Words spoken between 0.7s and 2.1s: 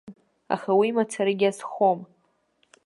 уи мацарагьы азхом.